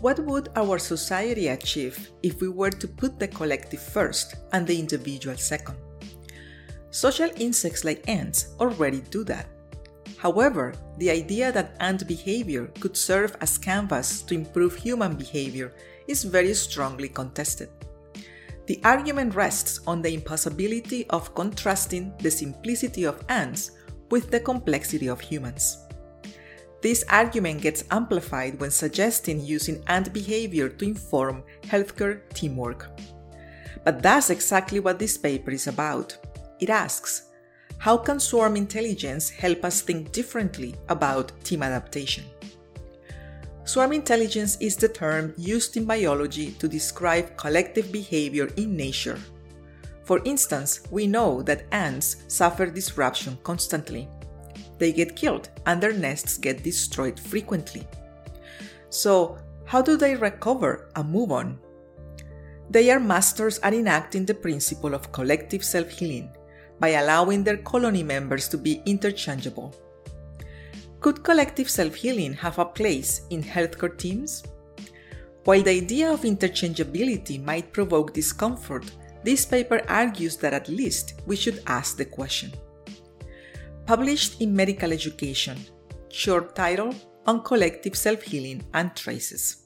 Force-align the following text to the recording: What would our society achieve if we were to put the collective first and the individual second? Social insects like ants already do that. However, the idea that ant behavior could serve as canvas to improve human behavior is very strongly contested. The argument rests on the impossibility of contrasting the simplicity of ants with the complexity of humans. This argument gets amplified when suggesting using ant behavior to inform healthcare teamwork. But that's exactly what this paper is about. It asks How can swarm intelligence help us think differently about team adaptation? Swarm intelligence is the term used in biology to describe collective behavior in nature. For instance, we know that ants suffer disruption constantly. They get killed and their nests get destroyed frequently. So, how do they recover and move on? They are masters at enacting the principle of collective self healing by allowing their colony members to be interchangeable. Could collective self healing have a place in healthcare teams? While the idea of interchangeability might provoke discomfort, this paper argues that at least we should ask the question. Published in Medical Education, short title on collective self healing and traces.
What 0.00 0.18
would 0.20 0.50
our 0.56 0.78
society 0.78 1.48
achieve 1.48 2.10
if 2.22 2.40
we 2.40 2.48
were 2.48 2.70
to 2.70 2.86
put 2.86 3.18
the 3.18 3.28
collective 3.28 3.80
first 3.80 4.34
and 4.52 4.66
the 4.66 4.78
individual 4.78 5.36
second? 5.38 5.76
Social 6.90 7.30
insects 7.36 7.84
like 7.84 8.08
ants 8.08 8.54
already 8.60 9.00
do 9.10 9.24
that. 9.24 9.46
However, 10.18 10.74
the 10.98 11.10
idea 11.10 11.50
that 11.52 11.76
ant 11.80 12.06
behavior 12.06 12.66
could 12.80 12.96
serve 12.96 13.36
as 13.40 13.58
canvas 13.58 14.22
to 14.22 14.34
improve 14.34 14.74
human 14.74 15.14
behavior 15.14 15.72
is 16.08 16.24
very 16.24 16.52
strongly 16.54 17.08
contested. 17.08 17.70
The 18.66 18.80
argument 18.84 19.34
rests 19.34 19.80
on 19.86 20.02
the 20.02 20.12
impossibility 20.12 21.06
of 21.10 21.34
contrasting 21.34 22.12
the 22.18 22.30
simplicity 22.30 23.04
of 23.04 23.24
ants 23.28 23.70
with 24.10 24.30
the 24.30 24.40
complexity 24.40 25.08
of 25.08 25.20
humans. 25.20 25.85
This 26.86 27.02
argument 27.08 27.62
gets 27.62 27.82
amplified 27.90 28.60
when 28.60 28.70
suggesting 28.70 29.44
using 29.44 29.82
ant 29.88 30.12
behavior 30.12 30.68
to 30.68 30.84
inform 30.84 31.42
healthcare 31.62 32.20
teamwork. 32.32 32.86
But 33.82 34.02
that's 34.02 34.30
exactly 34.30 34.78
what 34.78 35.00
this 35.00 35.18
paper 35.18 35.50
is 35.50 35.66
about. 35.66 36.16
It 36.60 36.70
asks 36.70 37.32
How 37.78 37.96
can 37.96 38.20
swarm 38.20 38.54
intelligence 38.54 39.28
help 39.28 39.64
us 39.64 39.80
think 39.80 40.12
differently 40.12 40.76
about 40.88 41.32
team 41.42 41.64
adaptation? 41.64 42.22
Swarm 43.64 43.92
intelligence 43.92 44.56
is 44.60 44.76
the 44.76 44.88
term 44.88 45.34
used 45.36 45.76
in 45.76 45.86
biology 45.86 46.52
to 46.60 46.68
describe 46.68 47.36
collective 47.36 47.90
behavior 47.90 48.48
in 48.56 48.76
nature. 48.76 49.18
For 50.04 50.22
instance, 50.24 50.82
we 50.92 51.08
know 51.08 51.42
that 51.42 51.66
ants 51.72 52.18
suffer 52.28 52.66
disruption 52.66 53.38
constantly. 53.42 54.08
They 54.78 54.92
get 54.92 55.16
killed 55.16 55.48
and 55.66 55.82
their 55.82 55.92
nests 55.92 56.36
get 56.36 56.62
destroyed 56.62 57.18
frequently. 57.18 57.86
So, 58.90 59.38
how 59.64 59.82
do 59.82 59.96
they 59.96 60.14
recover 60.14 60.88
and 60.94 61.10
move 61.10 61.32
on? 61.32 61.58
They 62.70 62.90
are 62.90 63.00
masters 63.00 63.58
at 63.60 63.74
enacting 63.74 64.26
the 64.26 64.34
principle 64.34 64.94
of 64.94 65.12
collective 65.12 65.64
self 65.64 65.88
healing 65.88 66.30
by 66.80 66.90
allowing 66.90 67.42
their 67.42 67.56
colony 67.58 68.02
members 68.02 68.48
to 68.48 68.58
be 68.58 68.82
interchangeable. 68.86 69.74
Could 71.00 71.22
collective 71.22 71.70
self 71.70 71.94
healing 71.94 72.32
have 72.34 72.58
a 72.58 72.64
place 72.64 73.22
in 73.30 73.42
healthcare 73.42 73.96
teams? 73.96 74.42
While 75.44 75.62
the 75.62 75.70
idea 75.70 76.12
of 76.12 76.22
interchangeability 76.22 77.42
might 77.42 77.72
provoke 77.72 78.12
discomfort, 78.12 78.90
this 79.22 79.46
paper 79.46 79.80
argues 79.88 80.36
that 80.38 80.54
at 80.54 80.68
least 80.68 81.20
we 81.26 81.36
should 81.36 81.62
ask 81.66 81.96
the 81.96 82.04
question. 82.04 82.52
Published 83.86 84.40
in 84.40 84.52
Medical 84.52 84.92
Education, 84.92 85.56
short 86.10 86.56
title 86.56 86.92
on 87.24 87.44
collective 87.44 87.96
self 87.96 88.20
healing 88.20 88.64
and 88.74 88.96
traces. 88.96 89.65